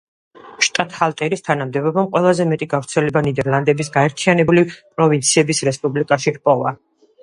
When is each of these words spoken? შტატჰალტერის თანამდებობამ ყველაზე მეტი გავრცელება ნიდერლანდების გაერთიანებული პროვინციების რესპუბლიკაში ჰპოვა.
შტატჰალტერის 0.67 1.45
თანამდებობამ 1.49 2.09
ყველაზე 2.17 2.49
მეტი 2.55 2.69
გავრცელება 2.73 3.25
ნიდერლანდების 3.29 3.95
გაერთიანებული 4.01 4.69
პროვინციების 4.81 5.67
რესპუბლიკაში 5.73 6.39
ჰპოვა. 6.43 6.79